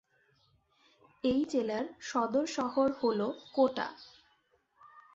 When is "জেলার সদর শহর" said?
1.49-2.87